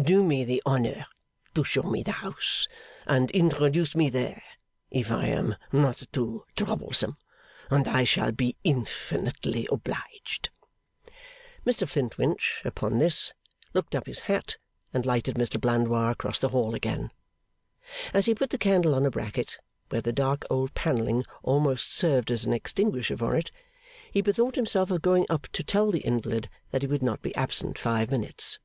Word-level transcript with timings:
'Do 0.00 0.24
me 0.24 0.42
the 0.42 0.62
honour 0.64 1.04
to 1.52 1.62
show 1.62 1.82
me 1.82 2.02
the 2.02 2.12
house, 2.12 2.66
and 3.06 3.30
introduce 3.32 3.94
me 3.94 4.08
there 4.08 4.42
(if 4.90 5.10
I 5.12 5.26
am 5.26 5.54
not 5.70 6.04
too 6.12 6.46
troublesome), 6.56 7.18
and 7.68 7.86
I 7.86 8.04
shall 8.04 8.32
be 8.32 8.56
infinitely 8.64 9.68
obliged.' 9.70 10.48
Mr 11.66 11.86
Flintwinch, 11.86 12.62
upon 12.64 12.96
this, 13.00 13.34
looked 13.74 13.94
up 13.94 14.06
his 14.06 14.20
hat, 14.20 14.56
and 14.94 15.04
lighted 15.04 15.34
Mr 15.36 15.60
Blandois 15.60 16.12
across 16.12 16.38
the 16.38 16.48
hall 16.48 16.74
again. 16.74 17.12
As 18.14 18.24
he 18.24 18.34
put 18.34 18.48
the 18.48 18.56
candle 18.56 18.94
on 18.94 19.04
a 19.04 19.10
bracket, 19.10 19.58
where 19.90 20.00
the 20.00 20.10
dark 20.10 20.46
old 20.48 20.72
panelling 20.72 21.22
almost 21.42 21.92
served 21.92 22.30
as 22.30 22.46
an 22.46 22.54
extinguisher 22.54 23.18
for 23.18 23.36
it, 23.36 23.50
he 24.10 24.22
bethought 24.22 24.54
himself 24.56 24.90
of 24.90 25.02
going 25.02 25.26
up 25.28 25.48
to 25.52 25.62
tell 25.62 25.90
the 25.90 26.00
invalid 26.00 26.48
that 26.70 26.80
he 26.80 26.88
would 26.88 27.02
not 27.02 27.20
be 27.20 27.34
absent 27.34 27.78
five 27.78 28.10
minutes. 28.10 28.58